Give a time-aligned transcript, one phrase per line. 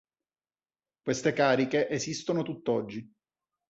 [1.03, 3.07] Queste cariche esistono tutt'oggi.